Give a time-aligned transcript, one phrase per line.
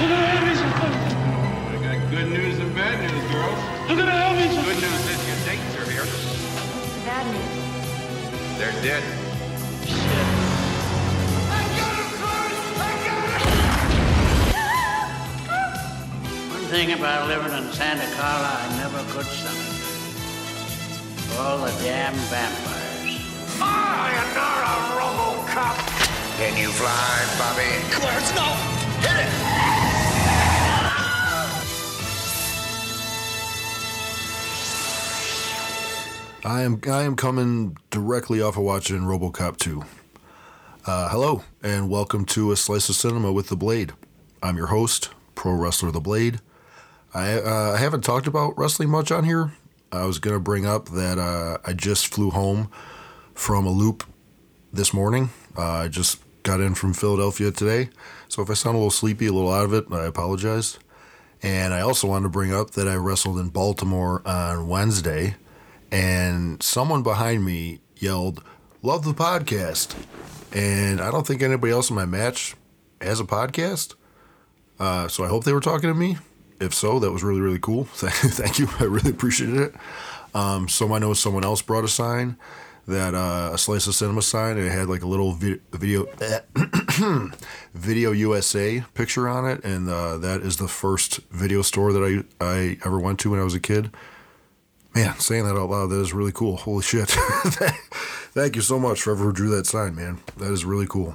[0.00, 0.92] You're gonna have me some fun.
[0.96, 3.60] I got good news and bad news, girls.
[3.84, 6.08] You're gonna have me some Good news is your dates are here.
[7.04, 7.52] Bad news.
[8.56, 9.04] They're dead.
[9.84, 10.24] Shit.
[11.52, 12.48] I got him, Clark!
[12.80, 13.52] I got him!
[16.48, 19.68] One thing about living in Santa Carla I never could stomach.
[21.36, 23.20] All the damn vampires.
[23.60, 25.76] I am not a Robocop.
[26.40, 27.68] Can you fly, Bobby?
[27.92, 28.48] Clarence, no!
[29.04, 29.79] Hit it!
[36.44, 39.84] I am I am coming directly off of watching RoboCop 2.
[40.86, 43.92] Uh, hello and welcome to a slice of cinema with the Blade.
[44.42, 46.40] I'm your host, pro wrestler the Blade.
[47.12, 49.52] I uh, I haven't talked about wrestling much on here.
[49.92, 52.70] I was gonna bring up that uh, I just flew home
[53.34, 54.04] from a loop
[54.72, 55.28] this morning.
[55.58, 57.90] Uh, I just got in from Philadelphia today,
[58.28, 60.78] so if I sound a little sleepy, a little out of it, I apologize.
[61.42, 65.36] And I also wanted to bring up that I wrestled in Baltimore on Wednesday,
[65.92, 68.42] and someone behind me yelled,
[68.82, 69.94] Love the podcast.
[70.52, 72.54] And I don't think anybody else in my match
[73.00, 73.94] has a podcast.
[74.78, 76.16] Uh, so I hope they were talking to me.
[76.60, 77.84] If so, that was really, really cool.
[77.92, 78.68] Thank you.
[78.78, 79.74] I really appreciated it.
[80.34, 82.36] Um, so I know someone else brought a sign
[82.86, 86.06] that uh, a slice of cinema sign and it had like a little vi- video
[87.74, 92.02] video USA picture on it and uh, that is the first video store that
[92.40, 93.90] I I ever went to when I was a kid.
[94.94, 96.56] Man, saying that out loud, that is really cool.
[96.56, 97.08] Holy shit.
[98.32, 100.18] Thank you so much for whoever drew that sign, man.
[100.36, 101.14] That is really cool.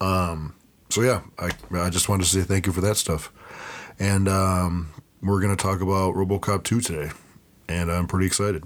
[0.00, 0.54] Um,
[0.88, 3.32] so yeah, I, I just wanted to say thank you for that stuff.
[3.98, 7.12] And um, we're going to talk about RoboCop 2 today.
[7.68, 8.64] And I'm pretty excited.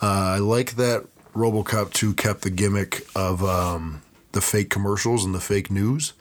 [0.00, 5.34] Uh, I like that RoboCop 2 kept the gimmick of um, the fake commercials and
[5.34, 6.12] the fake news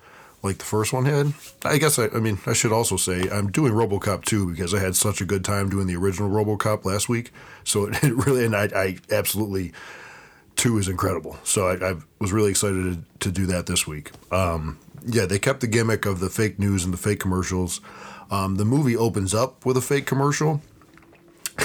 [0.45, 1.33] like the first one had.
[1.63, 4.79] I guess I, I mean I should also say I'm doing RoboCop 2 because I
[4.79, 7.31] had such a good time doing the original RoboCop last week.
[7.63, 9.73] So it, really and I, I absolutely
[10.55, 11.37] two is incredible.
[11.43, 14.11] So I, I was really excited to, to do that this week.
[14.31, 17.81] Um, yeah, they kept the gimmick of the fake news and the fake commercials.
[18.31, 20.61] Um, the movie opens up with a fake commercial,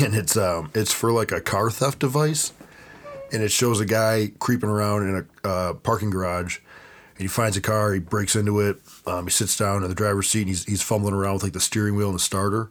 [0.01, 2.53] and it's um, it's for like a car theft device,
[3.33, 6.59] and it shows a guy creeping around in a uh, parking garage,
[7.21, 10.29] he finds a car, he breaks into it, um, he sits down in the driver's
[10.29, 12.71] seat, and he's he's fumbling around with like the steering wheel and the starter,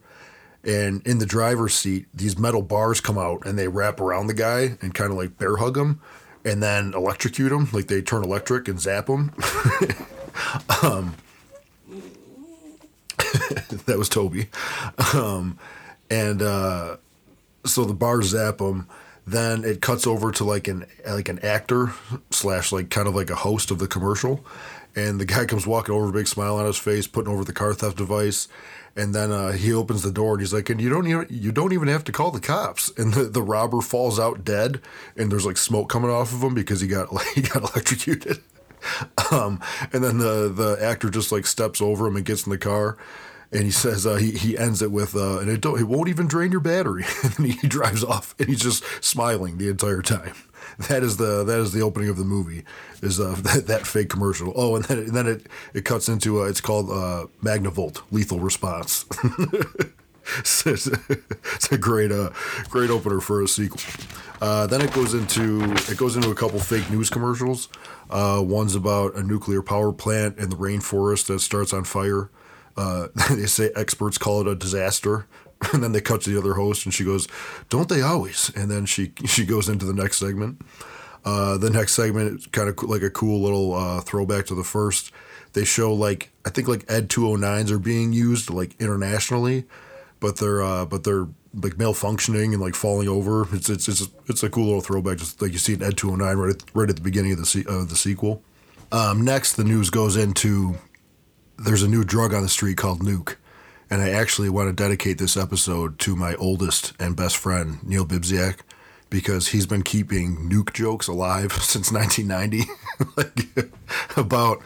[0.64, 4.34] and in the driver's seat, these metal bars come out and they wrap around the
[4.34, 6.00] guy and kind of like bear hug him,
[6.44, 9.32] and then electrocute him, like they turn electric and zap him.
[10.84, 11.16] um,
[13.86, 14.48] that was Toby,
[15.14, 15.58] um,
[16.10, 16.98] and uh,
[17.66, 18.88] so the bars zap him.
[19.30, 21.94] Then it cuts over to like an like an actor
[22.32, 24.44] slash like kind of like a host of the commercial,
[24.96, 27.76] and the guy comes walking over, big smile on his face, putting over the car
[27.76, 28.48] theft device,
[28.96, 31.52] and then uh, he opens the door and he's like, "And you don't even you
[31.52, 34.82] don't even have to call the cops." And the, the robber falls out dead,
[35.16, 38.42] and there's like smoke coming off of him because he got like, he got electrocuted.
[39.30, 39.60] Um,
[39.92, 42.98] and then the the actor just like steps over him and gets in the car,
[43.52, 46.10] and he says uh, he he ends it with uh, and it don't it won't
[46.10, 50.36] even drain your battery, and he drives off and he's just smiling the entire time.
[50.88, 52.64] That is the that is the opening of the movie
[53.02, 54.54] is uh, that, that fake commercial.
[54.56, 58.40] Oh, and then and then it it cuts into uh, it's called uh, Magnavolt Lethal
[58.40, 59.06] Response.
[60.38, 62.30] it's, a great uh
[62.70, 63.82] great opener for a sequel.
[64.42, 67.68] Uh, then it goes into it goes into a couple fake news commercials.
[68.10, 72.30] Uh, one's about a nuclear power plant in the rainforest that starts on fire.
[72.80, 75.28] Uh, they say experts call it a disaster,
[75.74, 77.28] and then they cut to the other host, and she goes,
[77.70, 80.62] "Don't they always?" And then she she goes into the next segment.
[81.26, 84.64] Uh, the next segment is kind of like a cool little uh, throwback to the
[84.64, 85.12] first.
[85.52, 89.66] They show like I think like Ed 209s are being used like internationally,
[90.22, 93.46] but they're uh, but they're like malfunctioning and like falling over.
[93.54, 96.38] It's it's it's it's a cool little throwback, just like you see in Ed 209
[96.38, 98.42] right at, right at the beginning of the se- of the sequel.
[98.92, 100.78] Um, next, the news goes into
[101.60, 103.36] there's a new drug on the street called Nuke,
[103.90, 108.06] and I actually want to dedicate this episode to my oldest and best friend Neil
[108.06, 108.60] Bibziak
[109.10, 112.72] because he's been keeping nuke jokes alive since 1990.
[113.18, 113.72] like
[114.18, 114.62] about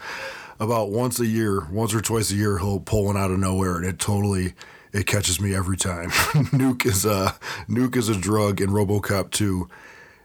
[0.60, 3.76] about once a year, once or twice a year, he'll pull one out of nowhere,
[3.76, 4.54] and it totally
[4.92, 6.10] it catches me every time.
[6.10, 7.34] nuke is a
[7.68, 9.68] nuke is a drug in RoboCop 2.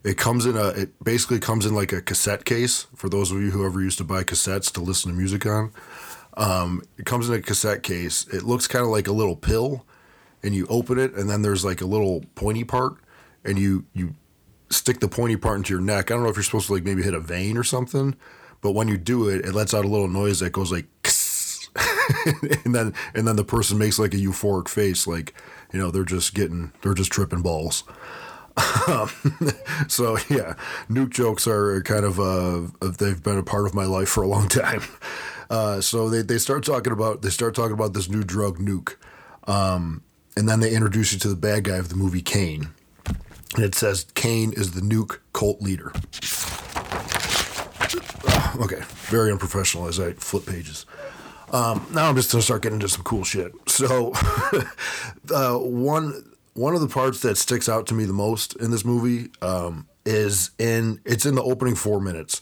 [0.03, 3.41] It comes in a it basically comes in like a cassette case for those of
[3.41, 5.71] you who ever used to buy cassettes to listen to music on.
[6.39, 8.25] Um, it comes in a cassette case.
[8.27, 9.85] It looks kind of like a little pill,
[10.41, 12.93] and you open it, and then there's like a little pointy part,
[13.43, 14.15] and you you
[14.69, 16.09] stick the pointy part into your neck.
[16.09, 18.15] I don't know if you're supposed to like maybe hit a vein or something,
[18.61, 20.87] but when you do it, it lets out a little noise that goes like.
[22.65, 25.33] and then and then the person makes like a euphoric face, like
[25.71, 27.83] you know they're just getting they're just tripping balls.
[28.87, 29.09] Um,
[29.87, 30.55] so yeah,
[30.89, 34.27] nuke jokes are kind of uh they've been a part of my life for a
[34.27, 34.81] long time.
[35.49, 38.95] Uh, so they, they start talking about they start talking about this new drug nuke,
[39.47, 40.03] um,
[40.37, 42.69] and then they introduce you to the bad guy of the movie Kane,
[43.55, 45.91] and it says Kane is the nuke cult leader.
[48.59, 50.85] Okay, very unprofessional as I flip pages.
[51.51, 53.53] Um, now I'm just gonna start getting into some cool shit.
[53.67, 54.11] So,
[55.33, 58.83] uh, one one of the parts that sticks out to me the most in this
[58.83, 62.41] movie um, is in it's in the opening four minutes.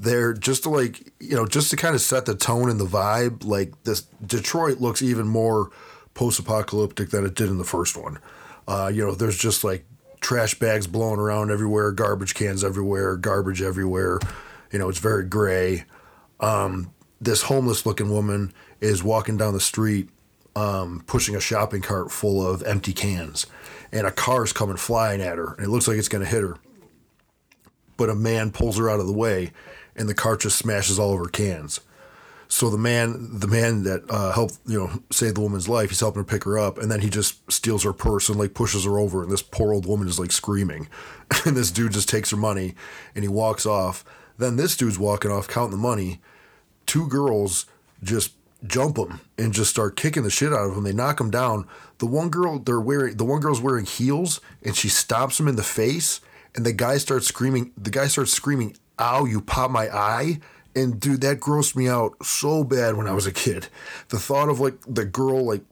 [0.00, 2.86] They're just to like you know just to kind of set the tone and the
[2.86, 3.44] vibe.
[3.44, 5.70] Like this Detroit looks even more
[6.14, 8.18] post-apocalyptic than it did in the first one.
[8.66, 9.84] Uh, you know, there's just like
[10.20, 14.18] trash bags blowing around everywhere, garbage cans everywhere, garbage everywhere.
[14.72, 15.84] You know, it's very gray.
[16.40, 20.08] Um, this homeless looking woman is walking down the street,
[20.56, 23.46] um, pushing a shopping cart full of empty cans,
[23.92, 26.42] and a car's coming flying at her, and it looks like it's going to hit
[26.42, 26.56] her.
[27.96, 29.52] But a man pulls her out of the way,
[30.00, 31.80] and the cart just smashes all over cans.
[32.48, 36.00] So the man, the man that uh, helped, you know, save the woman's life, he's
[36.00, 38.84] helping her pick her up, and then he just steals her purse and like pushes
[38.84, 40.88] her over, and this poor old woman is like screaming,
[41.46, 42.74] and this dude just takes her money,
[43.14, 44.04] and he walks off.
[44.36, 46.20] Then this dude's walking off, counting the money.
[46.86, 47.66] Two girls
[48.02, 48.32] just
[48.66, 50.84] jump him and just start kicking the shit out of him.
[50.84, 51.66] They knock him down.
[51.98, 55.56] The one girl they're wearing, the one girl's wearing heels, and she stops him in
[55.56, 56.20] the face,
[56.56, 57.72] and the guy starts screaming.
[57.76, 59.24] The guy starts screaming, "Ow!
[59.24, 60.40] You pop my eye!"
[60.74, 63.68] And dude, that grossed me out so bad when I was a kid.
[64.08, 65.62] The thought of like the girl like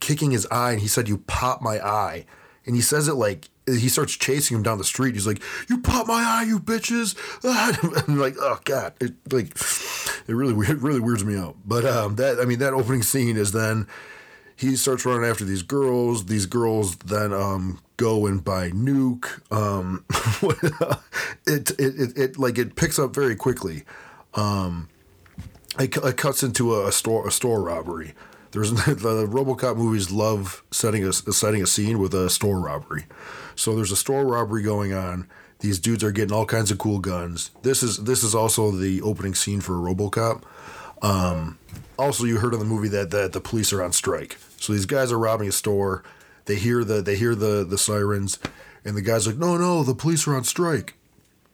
[0.00, 2.26] kicking his eye, and he said, "You pop my eye,"
[2.64, 5.14] and he says it like he starts chasing him down the street.
[5.14, 7.16] He's like, "You pop my eye, you bitches!"
[8.08, 9.56] I'm like, "Oh god!" It like
[10.28, 11.56] it really really weirds me out.
[11.64, 13.86] But um, that I mean, that opening scene is then
[14.56, 16.26] he starts running after these girls.
[16.26, 19.40] These girls then um, go and buy nuke.
[19.52, 20.04] Um,
[21.46, 23.84] it, it, it it like it picks up very quickly.
[24.34, 24.88] Um,
[25.78, 28.14] it, it cuts into a, a store a store robbery.
[28.52, 33.04] There's the RoboCop movies love setting a setting a scene with a store robbery.
[33.54, 35.28] So there's a store robbery going on.
[35.60, 37.50] These dudes are getting all kinds of cool guns.
[37.62, 40.42] This is this is also the opening scene for RoboCop.
[41.02, 41.58] Um,
[41.98, 44.38] also, you heard in the movie that that the police are on strike.
[44.58, 46.02] So these guys are robbing a store.
[46.46, 48.38] They hear the they hear the the sirens,
[48.84, 50.94] and the guys like, no, no, the police are on strike.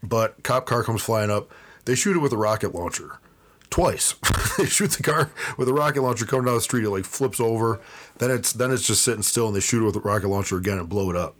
[0.02, 1.50] But cop car comes flying up.
[1.84, 3.18] They shoot it with a rocket launcher
[3.70, 4.14] twice.
[4.58, 6.84] they shoot the car with a rocket launcher coming down the street.
[6.84, 7.80] It like flips over.
[8.18, 10.56] Then it's then it's just sitting still, and they shoot it with a rocket launcher
[10.56, 11.34] again and blow it up.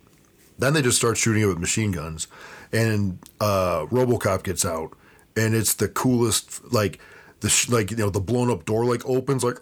[0.59, 2.27] Then they just start shooting it with machine guns,
[2.73, 4.93] and uh, RoboCop gets out,
[5.37, 6.99] and it's the coolest like
[7.43, 9.59] the like you know the blown up door like opens like.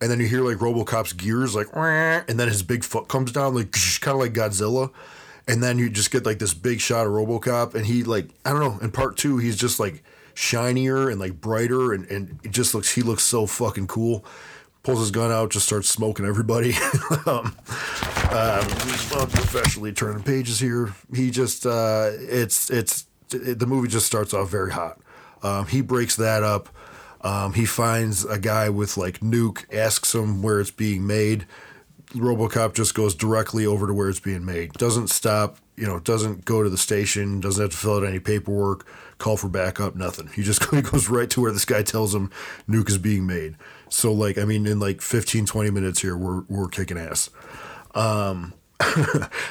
[0.00, 3.56] And then you hear like RoboCop's gears like, and then his big foot comes down
[3.56, 4.92] like kind of like Godzilla,
[5.48, 8.52] and then you just get like this big shot of RoboCop, and he like I
[8.52, 8.78] don't know.
[8.80, 10.04] In part two, he's just like
[10.34, 14.24] shinier and like brighter, and and it just looks he looks so fucking cool.
[14.84, 16.74] Pulls his gun out, just starts smoking everybody.
[17.26, 17.56] um,
[18.30, 18.64] uh,
[19.10, 20.94] professionally turning pages here.
[21.12, 25.00] He just uh, it's it's it, the movie just starts off very hot.
[25.42, 26.68] Um, he breaks that up.
[27.20, 31.46] Um, he finds a guy with like nuke, asks him where it's being made.
[32.12, 34.72] RoboCop just goes directly over to where it's being made.
[34.74, 38.18] Doesn't stop, you know, doesn't go to the station, doesn't have to fill out any
[38.18, 38.86] paperwork,
[39.18, 40.28] call for backup, nothing.
[40.28, 42.30] He just goes right to where this guy tells him
[42.68, 43.56] nuke is being made.
[43.90, 47.28] So like I mean in like 15 20 minutes here we're we're kicking ass.
[47.94, 48.54] Um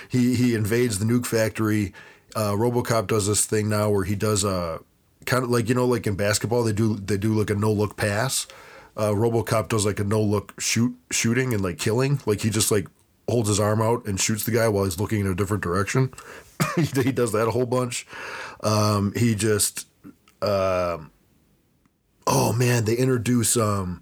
[0.10, 1.94] he he invades the nuke factory.
[2.36, 4.79] Uh, RoboCop does this thing now where he does a
[5.27, 7.72] kind of like you know like in basketball they do they do like a no
[7.72, 8.48] look pass.
[8.96, 12.19] Uh, RoboCop does like a no look shoot shooting and like killing.
[12.25, 12.88] Like he just like
[13.29, 16.12] holds his arm out and shoots the guy while he's looking in a different direction.
[16.75, 18.07] he, does that a whole bunch.
[18.63, 19.86] Um, he just
[20.41, 21.12] um,
[22.25, 24.01] oh man, they introduce um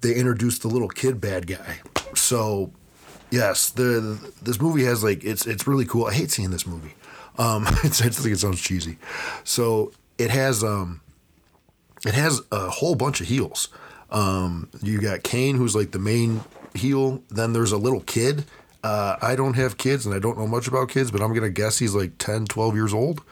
[0.00, 1.80] they introduce the little kid bad guy.
[2.14, 2.72] So
[3.30, 6.06] yes, the this movie has like it's it's really cool.
[6.06, 6.94] I hate seeing this movie.
[7.38, 8.98] Um, it's, I just think it sounds cheesy.
[9.44, 11.00] So it has um,
[12.06, 13.68] it has a whole bunch of heels.
[14.10, 16.42] Um, you got Kane, who's like the main
[16.74, 17.22] heel.
[17.28, 18.44] Then there's a little kid.
[18.84, 21.50] Uh, I don't have kids and I don't know much about kids, but I'm gonna
[21.50, 23.22] guess he's like 10, 12 years old.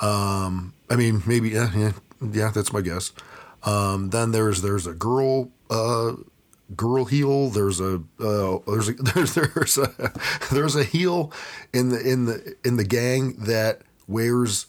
[0.00, 2.50] Um, I mean, maybe yeah, yeah, yeah.
[2.50, 3.12] That's my guess.
[3.64, 6.12] Um, then there's there's a girl uh,
[6.76, 7.50] girl heel.
[7.50, 10.12] There's a uh, there's a there's there's a
[10.52, 11.32] there's a heel
[11.72, 14.66] in the in the in the gang that wears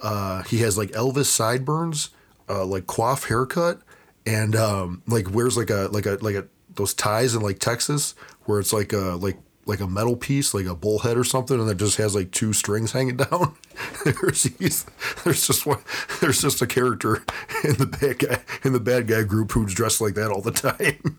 [0.00, 2.10] uh, he has like Elvis sideburns,
[2.48, 3.80] uh, like coif haircut,
[4.26, 8.14] and um, like wears like a like a like a those ties in like Texas
[8.44, 11.68] where it's like a like like a metal piece, like a bullhead or something, and
[11.68, 13.56] it just has like two strings hanging down.
[14.04, 14.86] there's he's,
[15.24, 15.80] there's just one
[16.20, 17.24] there's just a character
[17.64, 20.52] in the bad guy in the bad guy group who's dressed like that all the
[20.52, 21.18] time.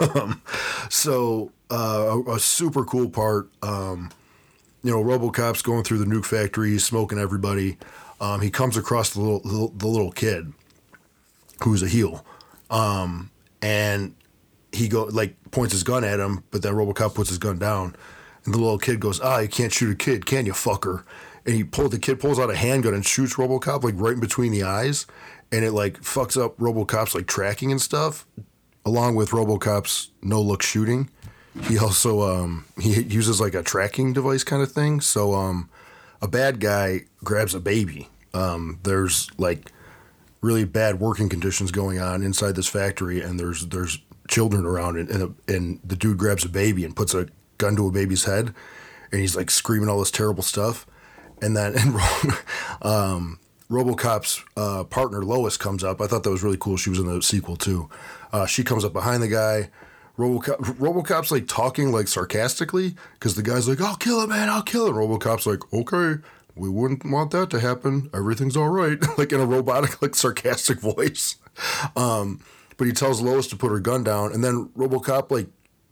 [0.14, 0.42] um,
[0.88, 3.48] so uh, a, a super cool part.
[3.62, 4.10] Um,
[4.82, 7.76] you know, RoboCop's going through the nuke factory, he's smoking everybody.
[8.20, 10.52] Um, he comes across the little the, the little kid
[11.62, 12.24] who's a heel,
[12.70, 13.30] um,
[13.62, 14.14] and
[14.72, 17.96] he go like points his gun at him, but then RoboCop puts his gun down,
[18.44, 21.04] and the little kid goes, "Ah, you can't shoot a kid, can you, fucker?"
[21.46, 24.20] And he pulled the kid pulls out a handgun and shoots RoboCop like right in
[24.20, 25.06] between the eyes,
[25.50, 28.26] and it like fucks up RoboCop's like tracking and stuff,
[28.84, 31.08] along with RoboCop's no look shooting.
[31.64, 35.00] He also um, he uses like a tracking device kind of thing.
[35.00, 35.68] So um,
[36.22, 38.08] a bad guy grabs a baby.
[38.32, 39.72] Um, there's like
[40.40, 45.10] really bad working conditions going on inside this factory, and there's there's children around, and
[45.10, 47.28] and, and the dude grabs a baby and puts a
[47.58, 48.54] gun to a baby's head,
[49.10, 50.86] and he's like screaming all this terrible stuff,
[51.42, 51.94] and then and
[52.82, 53.40] um,
[53.70, 56.00] RoboCop's uh, partner Lois comes up.
[56.00, 56.76] I thought that was really cool.
[56.76, 57.88] She was in the sequel too.
[58.32, 59.70] Uh, she comes up behind the guy.
[60.20, 64.62] RoboCop, RoboCop's like talking like sarcastically because the guy's like, "I'll kill him, man, I'll
[64.62, 66.20] kill him." RoboCop's like, "Okay,
[66.54, 68.10] we wouldn't want that to happen.
[68.12, 71.36] Everything's all right," like in a robotic, like sarcastic voice.
[71.96, 72.40] Um,
[72.76, 75.48] but he tells Lois to put her gun down, and then RoboCop like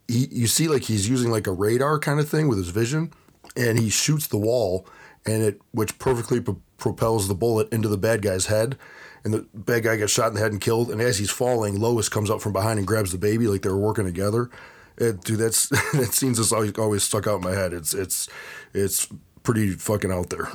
[0.07, 3.11] he, you see like he's using like a radar kind of thing with his vision,
[3.55, 4.85] and he shoots the wall,
[5.25, 8.77] and it which perfectly pro- propels the bullet into the bad guy's head,
[9.23, 10.89] and the bad guy gets shot in the head and killed.
[10.89, 13.69] And as he's falling, Lois comes up from behind and grabs the baby like they
[13.69, 14.49] were working together.
[14.97, 17.73] Dude, that's that scene's just always, always stuck out in my head.
[17.73, 18.29] It's it's
[18.73, 19.07] it's
[19.43, 20.49] pretty fucking out there.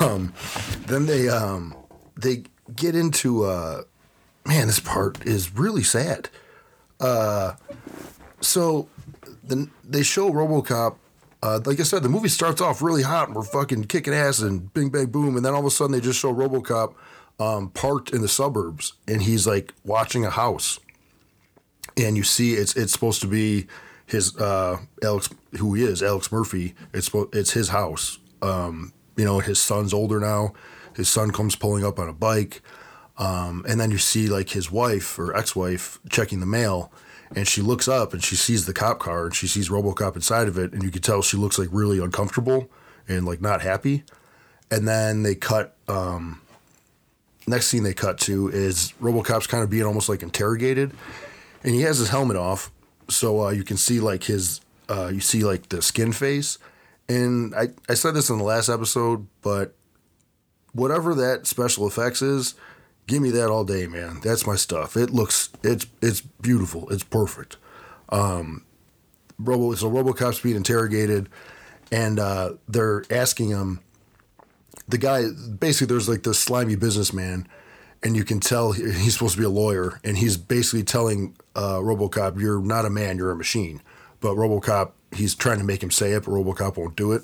[0.00, 0.32] um,
[0.86, 1.74] then they um,
[2.16, 2.44] they
[2.76, 3.82] get into uh,
[4.46, 6.28] man, this part is really sad.
[7.00, 7.54] Uh,
[8.40, 8.88] so
[9.42, 10.96] then they show RoboCop.
[11.42, 14.40] Uh, like I said, the movie starts off really hot and we're fucking kicking ass
[14.40, 16.94] and bing bang boom, and then all of a sudden they just show RoboCop
[17.40, 20.78] um, parked in the suburbs and he's like watching a house,
[21.96, 23.66] and you see it's it's supposed to be
[24.06, 26.74] his uh, Alex, who he is, Alex Murphy.
[26.92, 28.18] It's it's his house.
[28.40, 30.52] Um, you know, his son's older now.
[30.94, 32.62] His son comes pulling up on a bike.
[33.18, 36.90] Um, and then you see like his wife or ex-wife checking the mail,
[37.34, 40.48] and she looks up and she sees the cop car and she sees RoboCop inside
[40.48, 42.70] of it, and you can tell she looks like really uncomfortable
[43.08, 44.04] and like not happy.
[44.70, 45.76] And then they cut.
[45.88, 46.40] Um,
[47.46, 50.92] next scene they cut to is RoboCop's kind of being almost like interrogated,
[51.62, 52.70] and he has his helmet off,
[53.08, 56.58] so uh, you can see like his uh, you see like the skin face.
[57.08, 59.74] And I, I said this in the last episode, but
[60.72, 62.54] whatever that special effects is,
[63.06, 64.20] give me that all day, man.
[64.22, 64.96] That's my stuff.
[64.96, 66.88] It looks it's it's beautiful.
[66.90, 67.56] It's perfect.
[68.08, 68.64] Um,
[69.38, 71.28] Robo so RoboCop's being interrogated,
[71.90, 73.80] and uh, they're asking him.
[74.88, 75.24] The guy
[75.58, 77.46] basically there's like this slimy businessman,
[78.02, 81.76] and you can tell he's supposed to be a lawyer, and he's basically telling uh,
[81.76, 83.80] RoboCop, "You're not a man, you're a machine."
[84.20, 87.22] But RoboCop, he's trying to make him say it, but RoboCop won't do it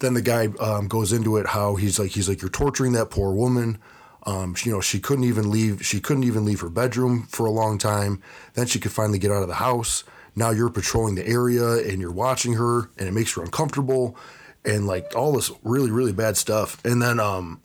[0.00, 3.10] then the guy um, goes into it how he's like he's like you're torturing that
[3.10, 3.78] poor woman
[4.24, 7.46] um, she- you know she couldn't even leave she couldn't even leave her bedroom for
[7.46, 8.22] a long time.
[8.54, 10.04] Then she could finally get out of the house.
[10.36, 14.16] Now you're patrolling the area and you're watching her and it makes her uncomfortable
[14.64, 16.84] and like all this really really bad stuff.
[16.84, 17.60] And then um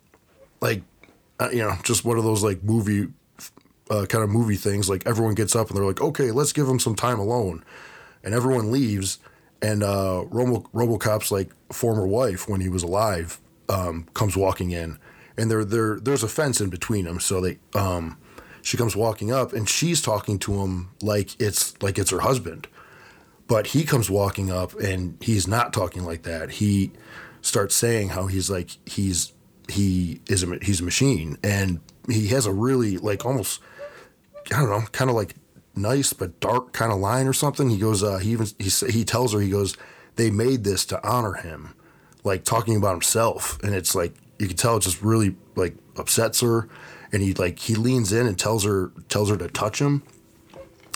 [0.61, 0.83] like
[1.39, 3.07] uh, you know just one of those like movie
[3.89, 6.67] uh, kind of movie things like everyone gets up and they're like okay let's give
[6.67, 7.63] him some time alone.
[8.23, 9.19] And everyone leaves
[9.61, 14.97] and uh, Robo, RoboCop's like former wife when he was alive um, comes walking in,
[15.37, 17.19] and there there there's a fence in between them.
[17.19, 18.17] So they um,
[18.61, 22.67] she comes walking up, and she's talking to him like it's like it's her husband,
[23.47, 26.51] but he comes walking up, and he's not talking like that.
[26.51, 26.91] He
[27.41, 29.33] starts saying how he's like he's
[29.69, 33.61] he is a he's a machine, and he has a really like almost
[34.51, 35.35] I don't know, kind of like
[35.75, 37.69] nice but dark kind of line or something.
[37.69, 39.75] He goes, uh, he even he he tells her, he goes,
[40.15, 41.73] they made this to honor him,
[42.23, 44.13] like talking about himself, and it's like
[44.43, 46.69] you can tell it just really like upsets her,
[47.11, 50.03] and he like he leans in and tells her tells her to touch him,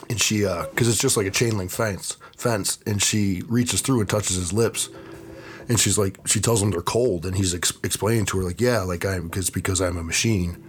[0.10, 3.82] and she uh, because it's just like a chain link fence fence, and she reaches
[3.82, 4.90] through and touches his lips.
[5.70, 8.62] And she's like, she tells him they're cold, and he's ex- explaining to her like,
[8.62, 10.64] yeah, like I'm, it's because I'm a machine,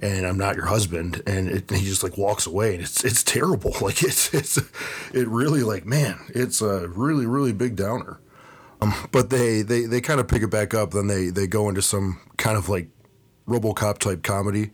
[0.00, 1.20] and I'm not your husband.
[1.26, 3.74] And, it, and he just like walks away, and it's it's terrible.
[3.82, 4.56] Like it's it's
[5.12, 8.20] it really like man, it's a really really big downer.
[8.80, 10.92] Um, but they they they kind of pick it back up.
[10.92, 12.88] Then they they go into some kind of like
[13.48, 14.70] RoboCop type comedy,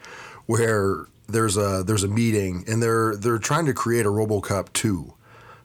[0.47, 5.15] where there's a there's a meeting and they're they're trying to create a RoboCop 2,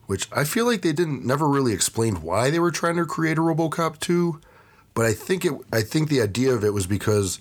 [0.05, 3.37] which I feel like they didn't never really explained why they were trying to create
[3.37, 4.39] a RoboCop 2,
[4.93, 7.39] but I think it I think the idea of it was because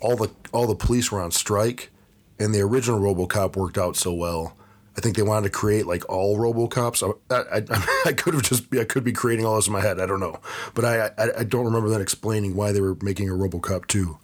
[0.00, 1.90] all the all the police were on strike
[2.38, 4.56] and the original RoboCop worked out so well.
[5.00, 7.18] I think they wanted to create like all RoboCops.
[7.30, 9.98] I, I, I could have just I could be creating all this in my head.
[9.98, 10.40] I don't know,
[10.74, 14.18] but I I, I don't remember them explaining why they were making a RoboCop 2.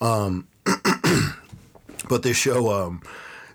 [0.00, 0.48] Um,
[2.08, 3.02] but they show um,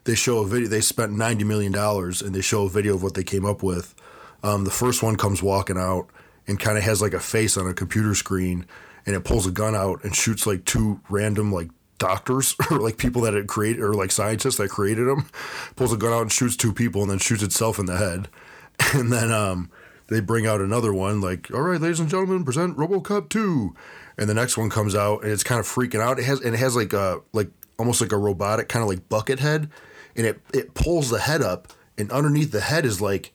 [0.03, 0.69] they show a video.
[0.69, 3.63] They spent ninety million dollars, and they show a video of what they came up
[3.63, 3.95] with.
[4.43, 6.07] Um, the first one comes walking out
[6.47, 8.67] and kind of has like a face on a computer screen,
[9.07, 12.97] and it pulls a gun out and shoots like two random like doctors or like
[12.97, 15.29] people that had created or like scientists that created them.
[15.75, 18.27] Pulls a gun out and shoots two people, and then shoots itself in the head,
[18.93, 19.69] and then um,
[20.07, 23.75] they bring out another one like, "All right, ladies and gentlemen, present RoboCop 2."
[24.17, 26.19] And the next one comes out and it's kind of freaking out.
[26.19, 29.07] It has and it has like a like almost like a robotic kind of like
[29.07, 29.69] bucket head,
[30.15, 33.31] and it it pulls the head up, and underneath the head is like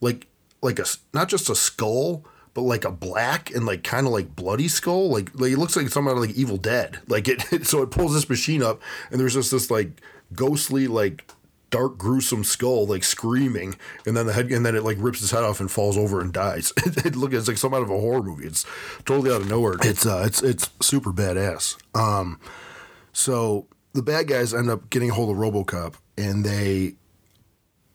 [0.00, 0.28] like
[0.62, 2.24] like a not just a skull,
[2.54, 5.10] but like a black and like kind of like bloody skull.
[5.10, 6.98] Like like it looks like something out of like Evil Dead.
[7.08, 8.80] Like it so it pulls this machine up,
[9.10, 10.00] and there's just this like
[10.34, 11.30] ghostly like
[11.70, 15.30] dark gruesome skull like screaming and then the head and then it like rips his
[15.30, 16.72] head off and falls over and dies.
[16.84, 18.46] It, it look it's like some out of a horror movie.
[18.46, 18.66] It's
[19.04, 19.76] totally out of nowhere.
[19.82, 21.76] It's uh it's it's super badass.
[21.94, 22.40] Um
[23.12, 26.96] so the bad guys end up getting a hold of robocop and they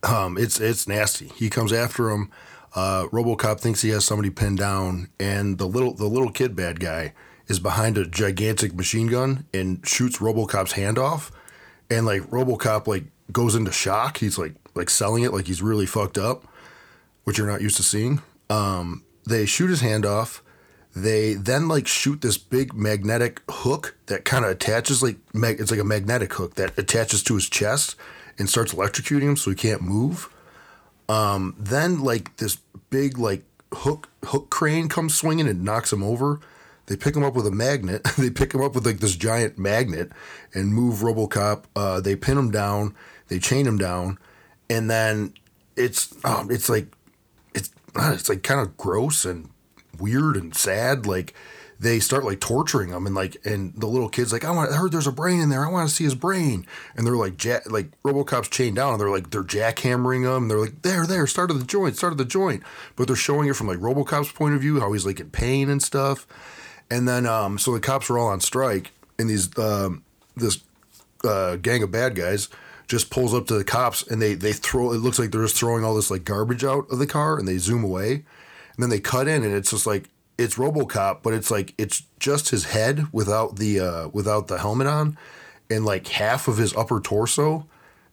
[0.04, 1.28] um it's it's nasty.
[1.36, 2.32] He comes after him
[2.76, 6.80] uh robocop thinks he has somebody pinned down and the little the little kid bad
[6.80, 7.14] guy
[7.48, 11.32] is behind a gigantic machine gun and shoots robocop's hand off.
[11.90, 14.18] And like robocop like goes into shock.
[14.18, 16.46] He's like like selling it like he's really fucked up
[17.24, 18.22] which you're not used to seeing.
[18.50, 20.44] Um they shoot his hand off.
[20.96, 25.72] They then like shoot this big magnetic hook that kind of attaches like mag- it's
[25.72, 27.96] like a magnetic hook that attaches to his chest
[28.38, 30.30] and starts electrocuting him so he can't move
[31.10, 32.58] um then like this
[32.90, 36.40] big like hook hook crane comes swinging and knocks him over
[36.88, 38.04] they pick him up with a magnet.
[38.18, 40.12] they pick him up with like this giant magnet
[40.54, 41.64] and move RoboCop.
[41.76, 42.96] Uh, they pin him down.
[43.28, 44.20] They chain him down,
[44.70, 45.34] and then
[45.76, 46.88] it's um, it's like
[47.56, 49.50] it's uh, it's like kind of gross and
[49.98, 51.08] weird and sad.
[51.08, 51.34] Like
[51.80, 54.76] they start like torturing him and like and the little kid's like I want I
[54.76, 55.66] heard there's a brain in there.
[55.66, 56.66] I want to see his brain.
[56.96, 60.48] And they're like ja- like RoboCop's chained down and they're like they're jackhammering him.
[60.48, 62.64] They're like there there start of the joint start of the joint.
[62.96, 65.70] But they're showing it from like RoboCop's point of view how he's like in pain
[65.70, 66.26] and stuff.
[66.90, 70.04] And then, um, so the cops are all on strike, and these um,
[70.36, 70.64] this
[71.24, 72.48] uh, gang of bad guys
[72.88, 74.92] just pulls up to the cops, and they they throw.
[74.92, 77.48] It looks like they're just throwing all this like garbage out of the car, and
[77.48, 78.24] they zoom away, and
[78.78, 82.50] then they cut in, and it's just like it's RoboCop, but it's like it's just
[82.50, 85.18] his head without the uh, without the helmet on,
[85.70, 87.68] and like half of his upper torso,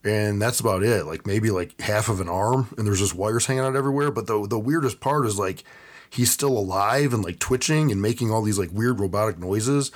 [0.04, 1.06] and that's about it.
[1.06, 4.10] Like maybe like half of an arm, and there's just wires hanging out everywhere.
[4.10, 5.64] But the the weirdest part is like
[6.10, 9.90] he's still alive and like twitching and making all these like weird robotic noises,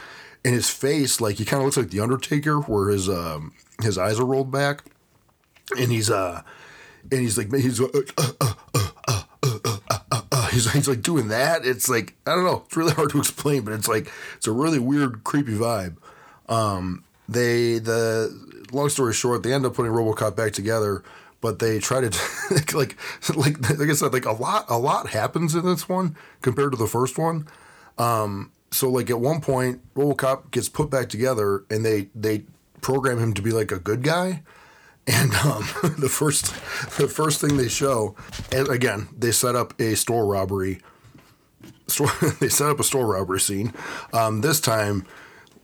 [0.45, 3.99] and his face like he kind of looks like the Undertaker, where his um his
[3.99, 4.85] eyes are rolled back,
[5.79, 6.43] and he's uh
[7.13, 8.89] and he's like he's uh, uh, uh, uh
[10.65, 11.65] he's he's like doing that.
[11.65, 12.63] It's like I don't know.
[12.67, 15.97] It's really hard to explain, but it's like it's a really weird, creepy vibe.
[16.49, 21.03] Um, they the long story short, they end up putting RoboCop back together
[21.41, 22.07] but they try to
[22.77, 22.97] like
[23.37, 26.79] like like I said, like a lot a lot happens in this one compared to
[26.79, 27.47] the first one.
[27.99, 32.45] Um, so like at one point, RoboCop gets put back together, and they they
[32.81, 34.43] program him to be like a good guy.
[35.07, 35.63] And um,
[35.99, 36.47] the first
[36.97, 38.17] the first thing they show,
[38.51, 40.81] and again, they set up a store robbery.
[41.87, 43.73] Store, they set up a store robbery scene.
[44.13, 45.07] Um, this time,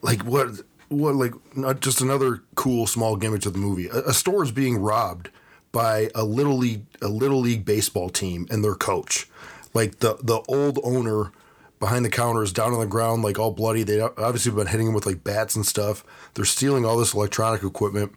[0.01, 3.89] like what what like not just another cool small gimmick to the movie.
[3.89, 5.31] A, a store is being robbed
[5.73, 9.29] by a little league a little league baseball team and their coach.
[9.75, 11.33] Like the the old owner
[11.81, 13.83] behind the counter is down on the ground like all bloody.
[13.83, 16.05] They obviously been hitting him with like bats and stuff.
[16.35, 18.15] They're stealing all this electronic equipment.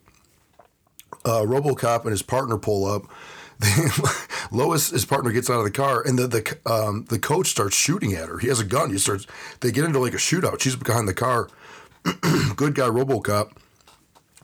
[1.26, 3.04] Uh, RoboCop and his partner pull up.
[4.52, 7.76] Lois, his partner, gets out of the car, and the the um, the coach starts
[7.76, 8.38] shooting at her.
[8.38, 8.92] He has a gun.
[8.92, 9.26] He starts.
[9.62, 10.62] They get into like a shootout.
[10.62, 11.50] She's behind the car.
[12.56, 13.52] Good guy, RoboCop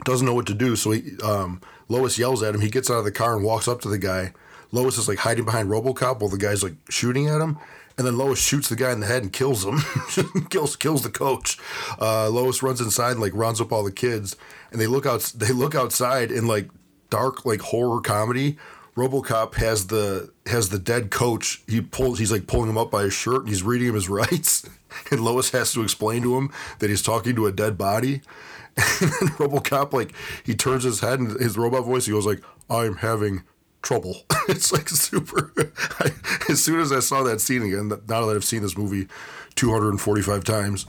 [0.04, 2.62] doesn't know what to do, so he um, Lois yells at him.
[2.62, 4.34] He gets out of the car and walks up to the guy.
[4.72, 7.58] Lois is like hiding behind RoboCop while the guy's like shooting at him.
[7.98, 9.80] And then Lois shoots the guy in the head and kills him.
[10.50, 11.58] kills kills the coach.
[12.00, 14.36] Uh, Lois runs inside and like rounds up all the kids.
[14.72, 15.22] And they look out.
[15.36, 16.70] They look outside in like
[17.10, 18.58] dark like horror comedy.
[18.96, 21.64] RoboCop has the has the dead coach.
[21.68, 22.20] He pulls.
[22.20, 24.68] He's like pulling him up by his shirt and he's reading him his rights.
[25.10, 28.22] and Lois has to explain to him that he's talking to a dead body.
[28.78, 30.14] And RoboCop like
[30.46, 33.44] he turns his head and his robot voice he goes like I'm having
[33.82, 34.24] trouble.
[34.48, 35.52] it's like super.
[36.00, 36.12] I,
[36.50, 39.08] as soon as I saw that scene again, now that I've seen this movie
[39.56, 40.86] 245 times,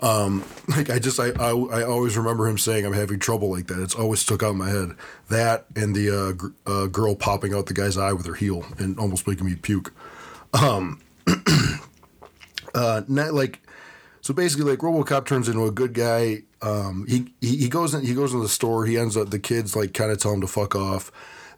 [0.00, 3.66] um, like I just I, I I always remember him saying I'm having trouble like
[3.68, 3.80] that.
[3.82, 4.90] It's always stuck out in my head.
[5.30, 8.66] That and the uh, gr- uh, girl popping out the guy's eye with her heel
[8.78, 9.94] and almost making me puke.
[10.52, 11.00] Um,
[12.74, 13.60] uh, not like
[14.20, 16.42] so basically like RoboCop turns into a good guy.
[16.60, 18.84] Um, he, he he goes in he goes in the store.
[18.84, 21.10] He ends up the kids like kind of tell him to fuck off.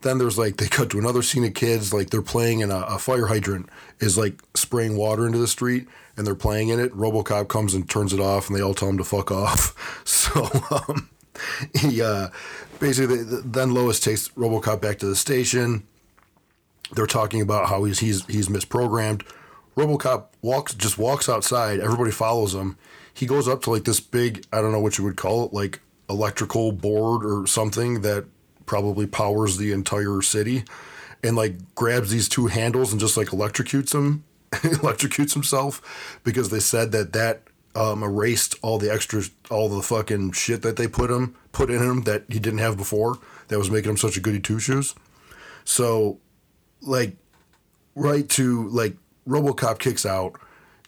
[0.03, 2.81] Then there's like they cut to another scene of kids like they're playing in a,
[2.81, 6.95] a fire hydrant is like spraying water into the street and they're playing in it.
[6.97, 9.75] RoboCop comes and turns it off and they all tell him to fuck off.
[10.05, 11.09] So um,
[11.75, 12.29] he uh,
[12.81, 15.87] basically then Lois takes RoboCop back to the station.
[16.93, 19.23] They're talking about how he's he's he's misprogrammed.
[19.77, 21.81] RoboCop walks just walks outside.
[21.81, 22.77] Everybody follows him.
[23.15, 25.53] He goes up to like this big I don't know what you would call it
[25.53, 25.81] like
[26.11, 28.27] electrical board or something that
[28.69, 30.63] probably powers the entire city,
[31.25, 36.61] and like grabs these two handles and just like electrocutes him, electrocutes himself because they
[36.61, 37.43] said that that
[37.75, 41.83] um, erased all the extra, all the fucking shit that they put him put in
[41.83, 44.95] him that he didn't have before that was making him such a goody two shoes.
[45.65, 46.21] So,
[46.81, 47.17] like,
[47.97, 48.97] right to like
[49.29, 50.41] RoboCop kicks out.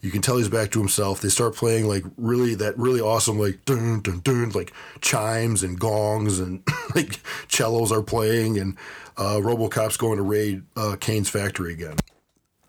[0.03, 1.21] You can tell he's back to himself.
[1.21, 5.79] They start playing like really that really awesome like dun dun dun like chimes and
[5.79, 6.63] gongs and
[6.95, 8.77] like cellos are playing and
[9.17, 11.97] uh, RoboCop's going to raid uh, Kane's factory again.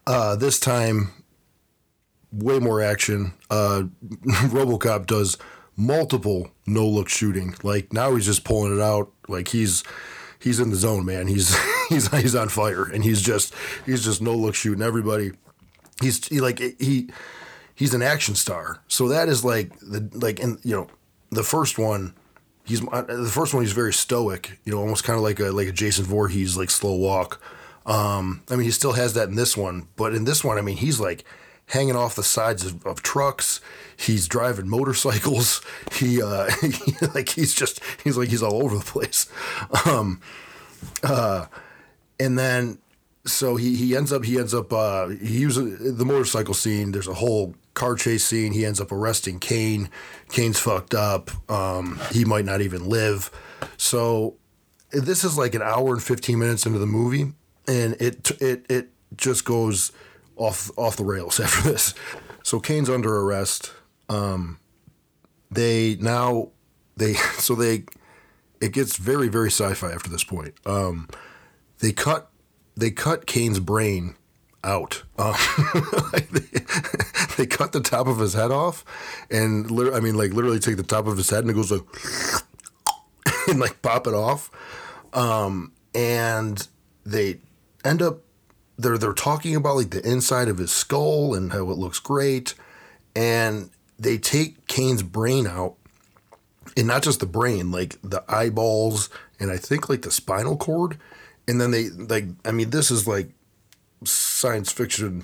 [0.05, 1.11] Uh, this time,
[2.33, 3.33] way more action.
[3.49, 3.83] Uh,
[4.25, 5.37] RoboCop does
[5.77, 7.55] multiple no look shooting.
[7.63, 9.11] Like now he's just pulling it out.
[9.27, 9.83] Like he's
[10.39, 11.27] he's in the zone, man.
[11.27, 11.55] He's
[11.89, 13.53] he's he's on fire, and he's just
[13.85, 15.31] he's just no look shooting everybody.
[16.01, 17.09] He's he like he
[17.75, 18.81] he's an action star.
[18.87, 20.87] So that is like the like in you know
[21.29, 22.13] the first one.
[22.63, 23.63] He's uh, the first one.
[23.63, 26.69] He's very stoic, you know, almost kind of like a like a Jason Voorhees like
[26.69, 27.41] slow walk.
[27.85, 30.61] Um, I mean, he still has that in this one, but in this one, I
[30.61, 31.25] mean, he's like
[31.67, 33.61] hanging off the sides of, of trucks.
[33.97, 35.61] He's driving motorcycles.
[35.91, 36.49] He, uh,
[37.13, 39.27] like he's just he's like he's all over the place.
[39.85, 40.21] Um,
[41.03, 41.45] uh,
[42.19, 42.79] and then
[43.25, 46.91] so he he ends up he ends up uh, he uses the motorcycle scene.
[46.91, 48.51] There's a whole car chase scene.
[48.53, 49.89] He ends up arresting Kane.
[50.29, 51.29] Kane's fucked up.
[51.49, 53.29] Um, he might not even live.
[53.77, 54.35] So
[54.91, 57.33] this is like an hour and 15 minutes into the movie
[57.67, 59.91] and it it it just goes
[60.35, 61.93] off off the rails after this.
[62.43, 63.73] So Kane's under arrest.
[64.09, 64.59] Um,
[65.49, 66.49] they now
[66.97, 67.85] they so they
[68.59, 70.53] it gets very very sci-fi after this point.
[70.65, 71.07] Um,
[71.79, 72.30] they cut
[72.75, 74.15] they cut Kane's brain
[74.63, 75.03] out.
[75.17, 75.35] Um,
[76.13, 76.21] they,
[77.37, 78.85] they cut the top of his head off,
[79.29, 81.83] and I mean like literally take the top of his head and it goes like
[83.47, 84.49] and like pop it off.
[85.13, 86.67] Um, and
[87.05, 87.39] they
[87.83, 88.19] end up
[88.77, 92.53] they're they're talking about like the inside of his skull and how it looks great,
[93.15, 95.75] and they take Kane's brain out,
[96.77, 99.09] and not just the brain, like the eyeballs
[99.41, 100.99] and I think like the spinal cord,
[101.47, 103.29] and then they like I mean this is like
[104.03, 105.23] science fiction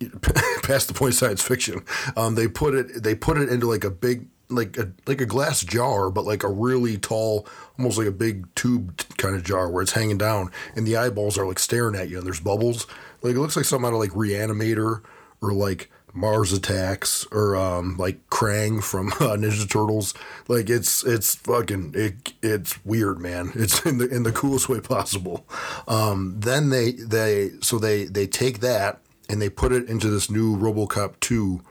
[0.62, 1.84] past the point science fiction.
[2.16, 5.26] Um, they put it they put it into like a big like a like a
[5.26, 7.46] glass jar, but like a really tall,
[7.78, 11.38] almost like a big tube kind of jar where it's hanging down, and the eyeballs
[11.38, 12.86] are like staring at you, and there's bubbles.
[13.22, 15.02] Like it looks like something out of like Reanimator
[15.42, 20.14] or like Mars Attacks or um, like Krang from uh, Ninja Turtles.
[20.48, 23.52] Like it's it's fucking it it's weird, man.
[23.54, 25.46] It's in the in the coolest way possible.
[25.86, 30.30] Um, then they they so they they take that and they put it into this
[30.30, 31.62] new RoboCop two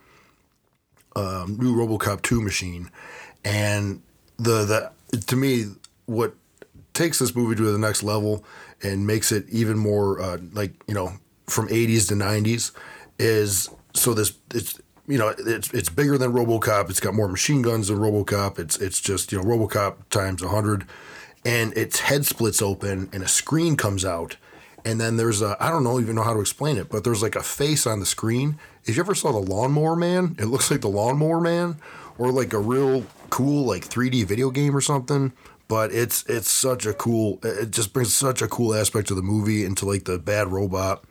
[1.15, 2.89] um, new RoboCop two machine,
[3.43, 4.01] and
[4.37, 5.65] the the to me
[6.05, 6.33] what
[6.93, 8.43] takes this movie to the next level
[8.81, 11.13] and makes it even more uh, like you know
[11.47, 12.71] from 80s to 90s
[13.17, 16.89] is so this it's you know it's it's bigger than RoboCop.
[16.89, 18.59] It's got more machine guns than RoboCop.
[18.59, 20.85] It's it's just you know RoboCop times hundred,
[21.45, 24.37] and its head splits open and a screen comes out,
[24.85, 27.21] and then there's a I don't know even know how to explain it, but there's
[27.21, 28.57] like a face on the screen.
[28.85, 31.77] If you ever saw the Lawnmower Man, it looks like the Lawnmower Man,
[32.17, 35.33] or like a real cool like 3D video game or something.
[35.67, 37.39] But it's it's such a cool.
[37.43, 41.03] It just brings such a cool aspect to the movie into like the bad robot.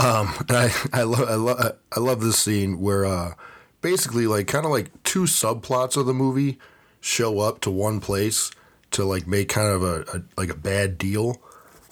[0.00, 3.34] Um, I I love I love I love this scene where uh,
[3.82, 6.58] basically like kind of like two subplots of the movie
[7.02, 8.50] show up to one place
[8.92, 11.36] to like make kind of a, a like a bad deal.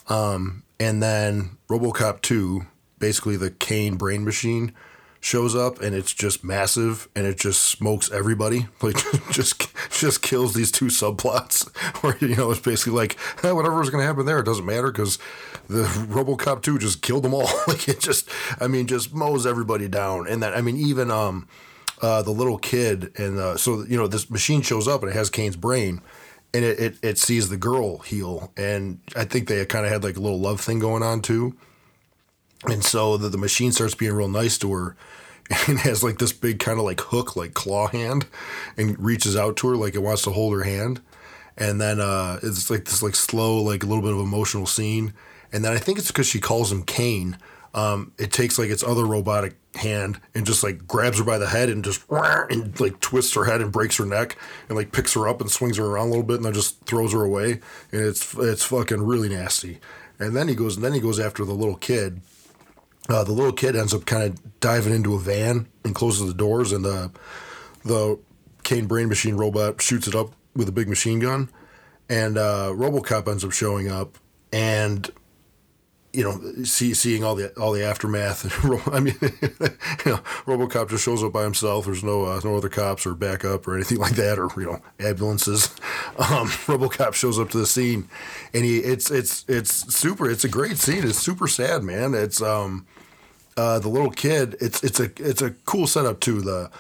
[0.09, 2.63] Um, and then RoboCop 2,
[2.99, 4.73] basically the Kane brain machine,
[5.21, 8.67] shows up and it's just massive and it just smokes everybody.
[8.81, 8.97] Like
[9.33, 11.69] just just kills these two subplots
[12.03, 14.91] where you know it's basically like whatever was going to happen there it doesn't matter
[14.93, 15.19] because
[15.69, 17.51] the RoboCop 2 just killed them all.
[17.67, 21.49] like it just I mean just mows everybody down and that I mean even um
[22.01, 25.17] uh, the little kid and uh, so you know this machine shows up and it
[25.17, 26.01] has Kane's brain
[26.55, 30.05] and it, it, it sees the girl heel and I think they kind of had
[30.05, 31.57] like a little love thing going on too
[32.65, 34.97] and so the, the machine starts being real nice to her
[35.69, 38.27] and has like this big kind of like hook, like claw hand,
[38.77, 41.01] and reaches out to her like it wants to hold her hand.
[41.57, 45.13] And then uh, it's like this like slow, like a little bit of emotional scene.
[45.53, 47.39] And then I think it's because she calls him Kane.
[47.75, 51.49] Um, it takes like its other robotic hand and just like grabs her by the
[51.49, 54.37] head and just and like twists her head and breaks her neck
[54.69, 56.83] and like picks her up and swings her around a little bit and then just
[56.85, 57.61] throws her away
[57.93, 59.81] and it's it's fucking really nasty.
[60.19, 62.21] And then he goes and then he goes after the little kid
[63.09, 66.35] uh, the little kid ends up kind of diving into a van and closes the
[66.35, 67.11] doors, and the
[67.85, 68.19] the
[68.63, 71.49] Kane Brain Machine robot shoots it up with a big machine gun,
[72.09, 74.19] and uh, RoboCop ends up showing up,
[74.53, 75.11] and
[76.13, 78.45] you know, see, seeing all the all the aftermath.
[78.93, 81.85] I mean, you know, RoboCop just shows up by himself.
[81.85, 84.81] There's no uh, no other cops or backup or anything like that, or you know,
[84.99, 85.75] ambulances.
[86.17, 88.09] Um, RoboCop shows up to the scene,
[88.55, 90.31] and he it's it's it's super.
[90.31, 91.05] It's a great scene.
[91.05, 92.15] It's super sad, man.
[92.15, 92.87] It's um
[93.57, 94.57] uh, the little kid.
[94.61, 96.41] It's it's a it's a cool setup too.
[96.41, 96.71] The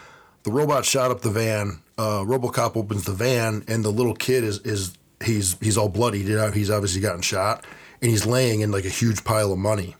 [0.45, 1.81] the robot shot up the van.
[1.99, 6.23] Uh, RoboCop opens the van, and the little kid is is he's he's all bloody.
[6.23, 7.64] He's obviously gotten shot,
[8.01, 9.97] and he's laying in like a huge pile of money.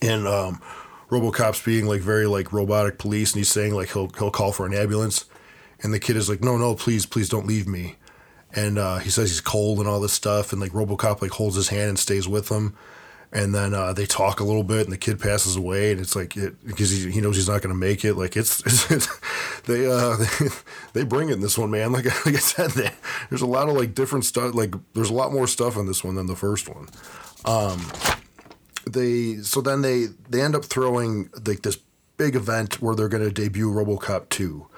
[0.00, 0.60] And um,
[1.10, 4.66] RoboCop's being like very like robotic police, and he's saying like he'll he'll call for
[4.66, 5.24] an ambulance,
[5.82, 7.96] and the kid is like, no, no, please, please don't leave me.
[8.54, 11.56] And uh, he says he's cold and all this stuff, and like RoboCop like holds
[11.56, 12.76] his hand and stays with him
[13.34, 16.14] and then uh, they talk a little bit, and the kid passes away, and it's
[16.14, 18.14] like it, because he, he knows he's not going to make it.
[18.14, 20.48] Like it's, it's, it's they uh they,
[21.00, 21.92] they bring it in this one, man.
[21.92, 22.90] Like like I said, they,
[23.28, 24.54] there's a lot of like different stuff.
[24.54, 26.88] Like there's a lot more stuff in this one than the first one.
[27.44, 27.90] Um,
[28.86, 31.78] they so then they they end up throwing like this
[32.16, 34.68] big event where they're going to debut RoboCop two.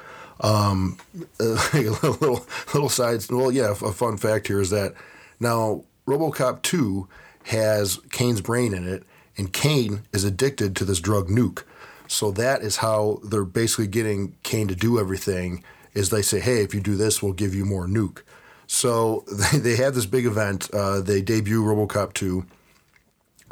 [0.41, 0.99] Um,
[1.41, 1.45] a
[1.75, 3.31] little little sides.
[3.31, 4.95] Well, yeah, a fun fact here is that
[5.41, 7.09] now RoboCop two
[7.45, 9.05] has Kane's brain in it,
[9.39, 11.63] and Kane is addicted to this drug nuke.
[12.09, 15.65] So that is how they're basically getting Kane to do everything.
[15.95, 18.23] Is they say, hey, if you do this, we'll give you more nuke.
[18.67, 20.69] So they, they have this big event.
[20.73, 22.45] Uh, they debut RoboCop 2.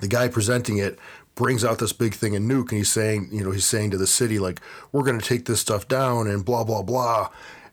[0.00, 0.98] The guy presenting it
[1.34, 3.96] brings out this big thing in nuke, and he's saying, you know, he's saying to
[3.96, 4.60] the city like,
[4.92, 7.30] we're going to take this stuff down, and blah blah blah.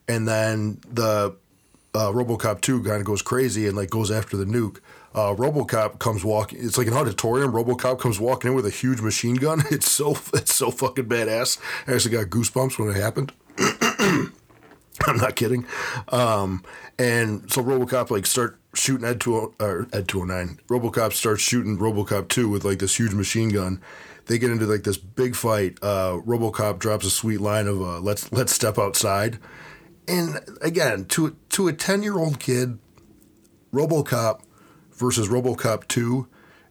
[0.07, 1.35] And then the
[1.93, 4.79] uh, RoboCop 2 kind of goes crazy and like goes after the nuke
[5.13, 6.59] uh, RoboCop comes walking.
[6.61, 7.51] It's like an auditorium.
[7.51, 9.63] RoboCop comes walking in with a huge machine gun.
[9.71, 11.57] It's so it's so fucking badass.
[11.87, 13.31] I actually got goosebumps when it happened.
[15.07, 15.65] I'm not kidding.
[16.09, 16.63] Um,
[16.99, 20.59] and so RoboCop like start shooting Ed two or Ed two hundred nine.
[20.67, 23.81] RoboCop starts shooting RoboCop two with like this huge machine gun.
[24.27, 25.77] They get into like this big fight.
[25.81, 29.39] Uh, RoboCop drops a sweet line of uh, "Let's let's step outside."
[30.07, 32.77] And again, to to a ten year old kid,
[33.73, 34.41] RoboCop
[34.91, 36.27] versus RoboCop 2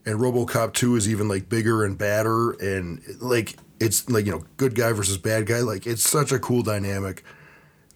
[0.06, 4.44] and RoboCop 2 is even like bigger and badder and like it's like you know
[4.56, 7.24] good guy versus bad guy like it's such a cool dynamic.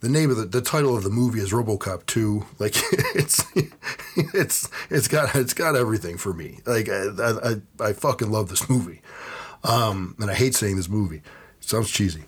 [0.04, 2.74] The name of the the title of the movie is RoboCop 2 like
[3.14, 3.42] it's
[4.34, 6.58] it's it's got it's got everything for me.
[6.66, 9.00] Like I I, I fucking love this movie.
[9.62, 11.22] Um and I hate saying this movie.
[11.22, 11.24] It
[11.60, 12.24] sounds cheesy.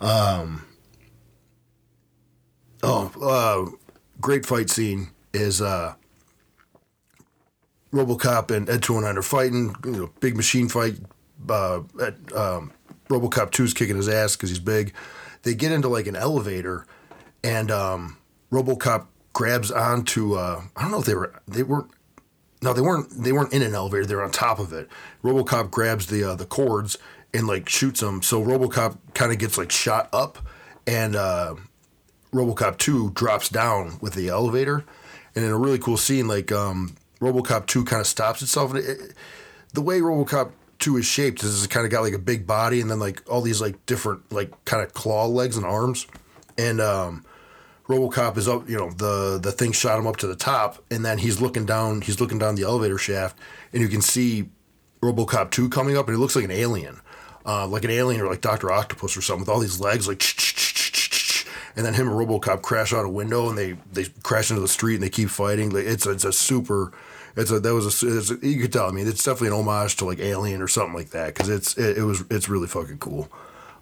[0.00, 0.64] Um
[2.82, 3.76] Oh, uh,
[4.22, 5.96] great fight scene is uh
[7.92, 10.96] RoboCop and Ed 209 are fighting, you know, big machine fight.
[11.46, 12.72] Uh, at, um,
[13.10, 14.94] RoboCop 2 is kicking his ass because he's big.
[15.42, 16.86] They get into like an elevator,
[17.42, 18.18] and um,
[18.50, 20.34] RoboCop grabs onto.
[20.34, 21.90] Uh, I don't know if they were they weren't.
[22.60, 23.10] No, they weren't.
[23.10, 24.06] They weren't in an elevator.
[24.06, 24.88] They're on top of it.
[25.22, 26.98] RoboCop grabs the uh, the cords
[27.32, 28.22] and like shoots them.
[28.22, 30.38] So RoboCop kind of gets like shot up,
[30.86, 31.54] and uh,
[32.32, 34.84] RoboCop 2 drops down with the elevator.
[35.34, 38.74] And in a really cool scene, like um, RoboCop 2 kind of stops itself.
[38.74, 39.14] And it,
[39.72, 42.80] the way RoboCop 2 is shaped is it's kind of got like a big body
[42.80, 46.06] and then like all these like different like kind of claw legs and arms.
[46.56, 47.24] And um,
[47.88, 51.04] RoboCop is up, you know, the the thing shot him up to the top and
[51.04, 53.38] then he's looking down, he's looking down the elevator shaft
[53.72, 54.50] and you can see
[55.00, 57.00] RoboCop 2 coming up and it looks like an alien.
[57.46, 58.70] Uh, like an alien or like Dr.
[58.70, 60.22] Octopus or something with all these legs like
[61.76, 64.68] and then him and RoboCop crash out a window and they they crash into the
[64.68, 65.72] street and they keep fighting.
[65.74, 66.92] It's a, it's a super
[67.36, 68.88] it's a that was a, it's a, you could tell.
[68.88, 71.78] I mean, it's definitely an homage to like Alien or something like that because it's
[71.78, 73.28] it, it, was it's really fucking cool.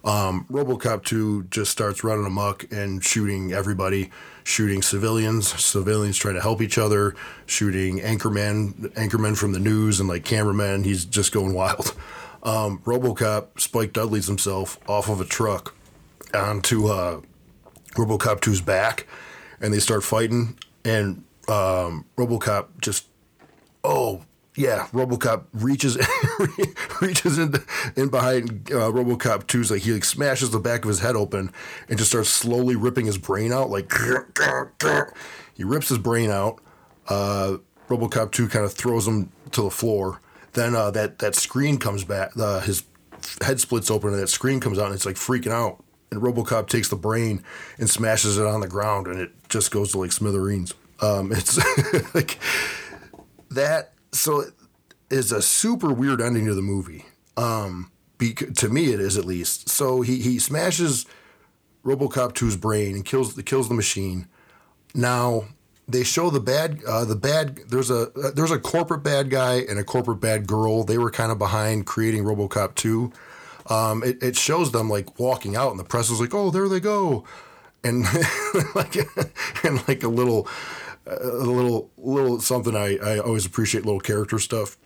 [0.03, 4.09] Um, RoboCop 2 just starts running amok and shooting everybody,
[4.43, 10.07] shooting civilians, civilians trying to help each other, shooting anchorman, anchormen from the news and
[10.07, 10.83] like cameramen.
[10.83, 11.95] He's just going wild.
[12.43, 15.75] Um, RoboCop Spike Dudley's himself off of a truck
[16.33, 17.21] onto uh,
[17.95, 19.07] RoboCop 2's back,
[19.59, 20.57] and they start fighting.
[20.85, 23.07] And um, RoboCop just,
[23.83, 24.23] oh
[24.57, 25.97] yeah, RoboCop reaches
[27.01, 27.53] reaches in,
[27.95, 31.51] in behind uh, RoboCop 2's like he like smashes the back of his head open
[31.87, 33.69] and just starts slowly ripping his brain out.
[33.69, 33.93] Like
[35.53, 36.59] he rips his brain out.
[37.07, 40.21] Uh, RoboCop 2 kind of throws him to the floor.
[40.53, 42.31] Then uh, that that screen comes back.
[42.35, 42.83] Uh, his
[43.43, 45.83] head splits open and that screen comes out and it's like freaking out.
[46.09, 47.43] And RoboCop takes the brain
[47.77, 50.73] and smashes it on the ground and it just goes to like smithereens.
[50.99, 51.59] Um, it's
[52.15, 52.39] like
[53.51, 53.93] that.
[54.17, 54.53] So it
[55.09, 57.05] is a super weird ending to the movie.
[57.35, 59.69] Um, bec- to me, it is at least.
[59.69, 61.05] So he he smashes
[61.85, 64.27] RoboCop 2's brain and kills the kills the machine.
[64.93, 65.45] Now
[65.87, 69.59] they show the bad uh, the bad there's a uh, there's a corporate bad guy
[69.59, 70.83] and a corporate bad girl.
[70.83, 73.11] They were kind of behind creating RoboCop 2.
[73.69, 76.67] Um, it, it shows them like walking out and the press is like, "Oh, there
[76.67, 77.23] they go."
[77.83, 78.05] And
[78.75, 78.95] like
[79.63, 80.47] and like a little
[81.09, 84.77] a little little something I, I always appreciate little character stuff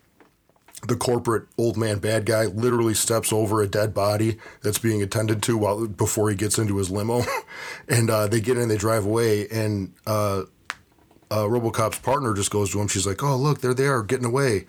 [0.86, 5.42] the corporate old man bad guy literally steps over a dead body that's being attended
[5.44, 7.22] to while before he gets into his limo,
[7.88, 10.42] and uh, they get in, they drive away, and uh,
[11.30, 12.88] uh, RoboCop's partner just goes to him.
[12.88, 14.66] She's like, "Oh, look, there they are, getting away."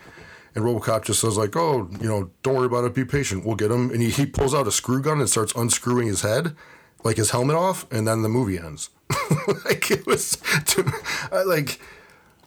[0.56, 2.94] And RoboCop just says like, "Oh, you know, don't worry about it.
[2.94, 3.44] Be patient.
[3.44, 6.22] We'll get him." And he, he pulls out a screw gun and starts unscrewing his
[6.22, 6.56] head,
[7.04, 8.92] like his helmet off, and then the movie ends.
[9.66, 10.92] like it was, to,
[11.32, 11.80] I, like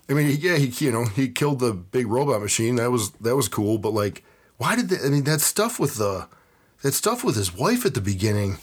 [0.08, 2.76] I mean, yeah, he you know he killed the big robot machine.
[2.76, 3.78] That was that was cool.
[3.78, 4.24] But like,
[4.56, 5.04] why did they?
[5.04, 6.28] I mean, that stuff with the
[6.82, 8.58] that stuff with his wife at the beginning.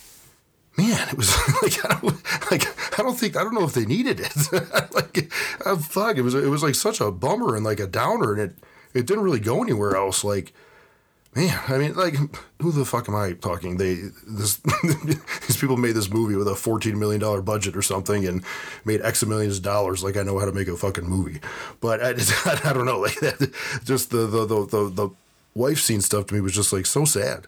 [0.78, 1.30] Man, it was
[1.62, 4.34] like I don't like I don't think I don't know if they needed it.
[4.94, 5.32] like,
[5.66, 8.42] oh, fuck, it was it was like such a bummer and like a downer, and
[8.42, 8.56] it
[8.94, 10.24] it didn't really go anywhere else.
[10.24, 10.54] Like
[11.36, 12.16] man, I mean, like,
[12.62, 13.78] who the fuck am I talking?
[13.78, 13.96] They
[14.28, 14.58] this
[15.48, 18.44] these people made this movie with a fourteen million dollar budget or something and
[18.86, 20.04] made X millions of dollars.
[20.04, 21.40] Like, I know how to make a fucking movie,
[21.82, 22.10] but I,
[22.70, 23.00] I don't know.
[23.00, 23.52] Like that,
[23.84, 25.10] just the the the the, the
[25.56, 27.48] wife scene stuff to me was just like so sad.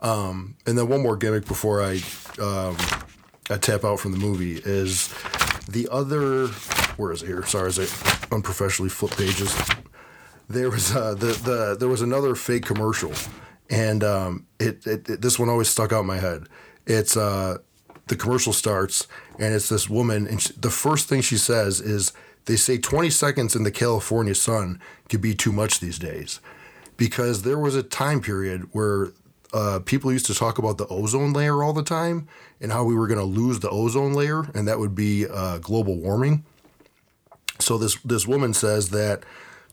[0.00, 2.02] Um, and then one more gimmick before I
[2.40, 2.76] um,
[3.50, 5.12] I tap out from the movie is
[5.68, 6.48] the other.
[6.96, 7.44] Where is it here?
[7.44, 7.86] Sorry, I
[8.32, 9.52] unprofessionally flip pages
[10.48, 13.12] there was uh, the the there was another fake commercial,
[13.70, 16.44] and um, it, it, it, this one always stuck out in my head.
[16.86, 17.58] It's uh,
[18.08, 19.06] the commercial starts,
[19.38, 22.12] and it's this woman, and she, the first thing she says is,
[22.44, 26.40] "They say 20 seconds in the California sun could be too much these days,"
[26.96, 29.12] because there was a time period where
[29.54, 32.28] uh, people used to talk about the ozone layer all the time
[32.60, 35.58] and how we were going to lose the ozone layer, and that would be uh,
[35.58, 36.44] global warming.
[37.60, 39.22] So this this woman says that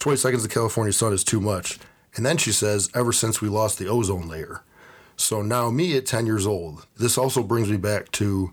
[0.01, 1.79] 20 seconds of California sun is too much.
[2.15, 4.63] And then she says, ever since we lost the ozone layer.
[5.15, 8.51] So now, me at 10 years old, this also brings me back to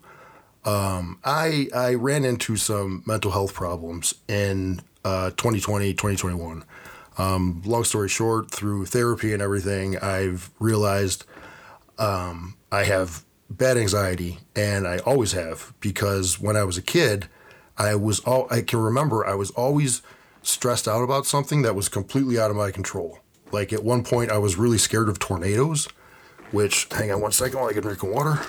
[0.67, 6.65] um, I, I ran into some mental health problems in uh, 2020, 2021.
[7.17, 11.25] Um, long story short, through therapy and everything, I've realized
[11.99, 17.27] um, I have bad anxiety, and I always have because when I was a kid,
[17.79, 19.27] I was all I can remember.
[19.27, 20.03] I was always
[20.49, 23.19] stressed out about something that was completely out of my control.
[23.53, 25.89] Like at one point, I was really scared of tornadoes,
[26.51, 28.41] which, hang on one second while I get a drink of water.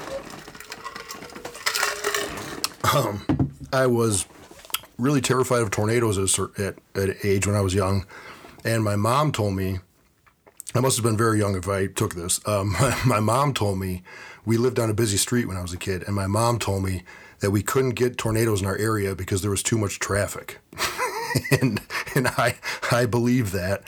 [2.93, 4.25] Um, I was
[4.97, 8.05] really terrified of tornadoes at, at, at age when I was young.
[8.65, 9.79] And my mom told me,
[10.75, 12.39] I must have been very young if I took this.
[12.47, 14.03] Um, my, my mom told me,
[14.45, 16.83] we lived on a busy street when I was a kid, and my mom told
[16.83, 17.03] me
[17.39, 20.59] that we couldn't get tornadoes in our area because there was too much traffic.
[21.61, 21.81] and
[22.15, 22.57] and I
[22.91, 23.83] I believed that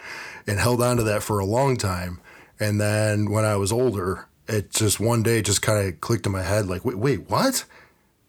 [0.47, 2.19] and held on to that for a long time.
[2.59, 6.31] And then when I was older, it just one day just kind of clicked in
[6.31, 7.65] my head like, wait, wait, what?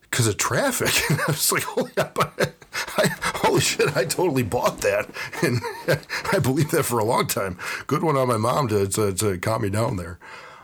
[0.03, 0.93] Because of traffic.
[1.11, 5.11] And I was like, holy, I, holy shit, I totally bought that.
[5.43, 5.61] And
[6.33, 7.59] I believed that for a long time.
[7.87, 10.19] Good one on my mom to, to, to calm me down there.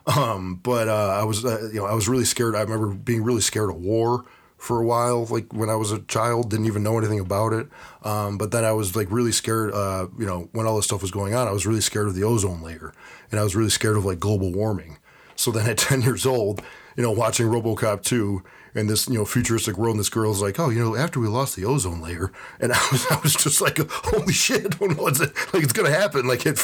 [0.07, 2.55] Um, but uh, I was, uh, you know, I was really scared.
[2.55, 4.25] I remember being really scared of war
[4.59, 7.69] for a while, like when I was a child, didn't even know anything about it.
[8.03, 11.01] Um, but then I was like really scared, uh, you know, when all this stuff
[11.01, 12.93] was going on, I was really scared of the ozone layer
[13.31, 14.99] and I was really scared of like global warming.
[15.37, 16.61] So then at 10 years old,
[16.97, 18.43] you know, watching Robocop 2
[18.75, 21.29] and this, you know, futuristic world and this girl's like, oh, you know, after we
[21.29, 22.33] lost the ozone layer.
[22.61, 25.91] And I was, I was just like, holy shit, I don't know like it's going
[25.91, 26.27] to happen.
[26.27, 26.59] Like it,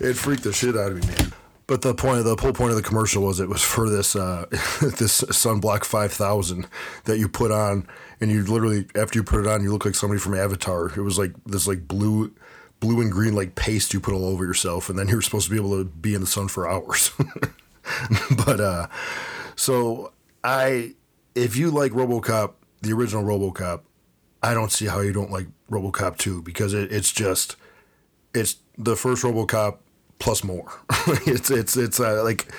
[0.00, 1.32] it freaked the shit out of me, man.
[1.66, 4.46] But the point, the whole point of the commercial was it was for this uh,
[4.50, 6.68] this Sunblock Five Thousand
[7.04, 7.88] that you put on,
[8.20, 10.90] and you literally after you put it on, you look like somebody from Avatar.
[10.90, 12.32] It was like this like blue,
[12.78, 15.50] blue and green like paste you put all over yourself, and then you're supposed to
[15.50, 17.10] be able to be in the sun for hours.
[18.46, 18.86] but uh,
[19.56, 20.12] so
[20.44, 20.94] I,
[21.34, 22.52] if you like RoboCop,
[22.82, 23.80] the original RoboCop,
[24.40, 27.56] I don't see how you don't like RoboCop two because it, it's just
[28.32, 29.78] it's the first RoboCop
[30.18, 30.72] plus more.
[31.26, 32.52] it's it's it's uh, like,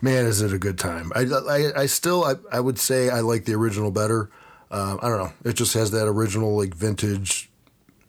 [0.00, 1.12] man, is it a good time?
[1.14, 4.30] I I, I still I, I would say I like the original better.
[4.70, 5.32] Um, I don't know.
[5.44, 7.50] It just has that original like vintage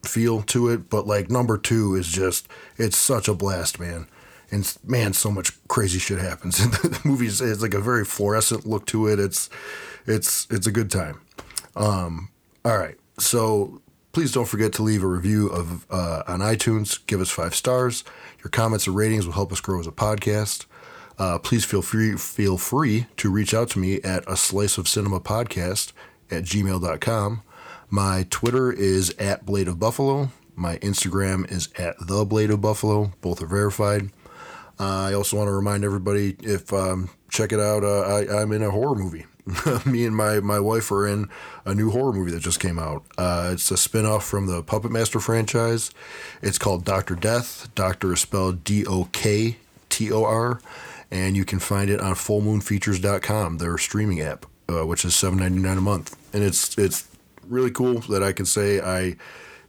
[0.04, 0.90] feel to it.
[0.90, 2.48] But like number two is just
[2.78, 4.08] it's such a blast, man.
[4.52, 6.58] And man, so much crazy shit happens.
[6.82, 9.20] the movie is like a very fluorescent look to it.
[9.20, 9.50] It's
[10.06, 11.22] it's it's a good time.
[11.76, 12.30] Um,
[12.64, 13.82] all right, so
[14.14, 17.06] please don't forget to leave a review of uh, on iTunes.
[17.08, 18.04] Give us five stars.
[18.44, 20.66] Your comments and ratings will help us grow as a podcast.
[21.18, 24.88] Uh, please feel free feel free to reach out to me at a slice of
[24.88, 25.92] cinema podcast
[26.32, 27.42] at gmail.com.
[27.90, 30.30] My Twitter is at Blade of Buffalo.
[30.56, 33.14] My Instagram is at the Blade of Buffalo.
[33.22, 34.12] Both are verified.
[34.80, 37.84] Uh, I also want to remind everybody if um, check it out.
[37.84, 39.26] Uh, I, I'm in a horror movie.
[39.86, 41.30] Me and my, my wife are in
[41.66, 43.04] a new horror movie that just came out.
[43.18, 45.92] Uh, it's a spinoff from the Puppet Master franchise.
[46.42, 47.74] It's called Doktor Death.
[47.76, 49.58] Doctor is spelled D O K
[49.90, 50.62] T O R,
[51.12, 55.60] and you can find it on FullMoonFeatures.com, their streaming app, uh, which is seven ninety
[55.60, 56.16] nine a month.
[56.34, 57.08] And it's it's
[57.48, 59.18] really cool that I can say I,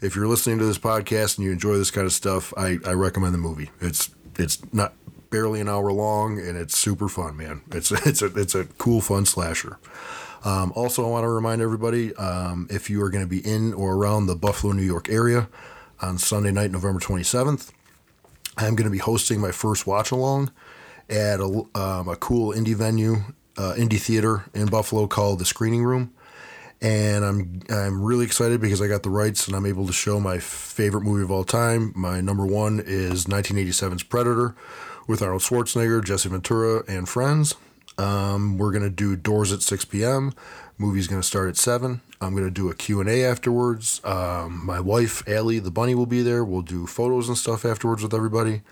[0.00, 2.92] if you're listening to this podcast and you enjoy this kind of stuff, I, I
[2.92, 3.70] recommend the movie.
[3.80, 4.94] It's it's not
[5.34, 7.62] barely an hour long and it's super fun, man.
[7.72, 9.78] It's it's a it's a cool fun slasher.
[10.44, 13.72] Um, also, I want to remind everybody um, if you are going to be in
[13.74, 15.48] or around the Buffalo, New York area
[16.00, 17.72] on Sunday night, November 27th,
[18.58, 20.52] I'm going to be hosting my first watch along
[21.08, 23.16] at a, um, a cool indie venue,
[23.56, 26.12] uh, indie theater in Buffalo called the Screening Room.
[26.80, 30.20] And I'm I'm really excited because I got the rights and I'm able to show
[30.20, 31.92] my favorite movie of all time.
[31.96, 34.54] My number one is 1987's Predator
[35.06, 37.54] with Arnold Schwarzenegger, Jesse Ventura, and friends.
[37.96, 40.32] Um, we're gonna do doors at 6 p.m.
[40.78, 42.00] Movie's gonna start at seven.
[42.20, 44.00] I'm gonna do a Q&A afterwards.
[44.04, 46.44] Um, my wife Allie, the bunny, will be there.
[46.44, 48.62] We'll do photos and stuff afterwards with everybody,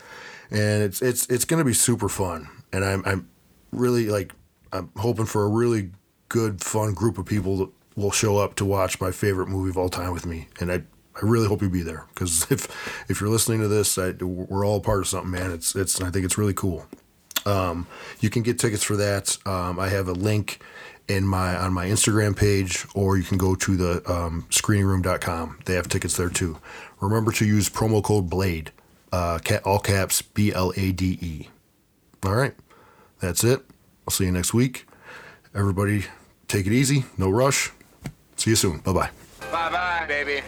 [0.51, 2.49] and it's it's it's gonna be super fun.
[2.73, 3.29] And I'm I'm
[3.71, 4.33] really like
[4.73, 5.91] I'm hoping for a really
[6.29, 9.77] good, fun group of people that will show up to watch my favorite movie of
[9.77, 10.49] all time with me.
[10.59, 10.83] And I
[11.15, 14.67] I really hope you be there because if if you're listening to this, I, we're
[14.67, 15.51] all part of something, man.
[15.53, 16.87] It's it's I think it's really cool.
[17.45, 17.87] Um,
[18.21, 19.37] you can get tickets for that.
[19.47, 20.61] Um, I have a link
[21.09, 25.59] in my on my Instagram page, or you can go to the um, screeningroom.com.
[25.65, 26.59] They have tickets there too.
[27.01, 28.71] Remember to use promo code Blade,
[29.13, 31.49] uh, all caps B L A D E.
[32.25, 32.55] All right,
[33.21, 33.61] that's it.
[34.07, 34.87] I'll see you next week.
[35.55, 36.07] Everybody,
[36.49, 37.05] take it easy.
[37.19, 37.71] No rush.
[38.37, 38.79] See you soon.
[38.79, 39.11] Bye bye.
[39.51, 40.43] Bye bye, baby.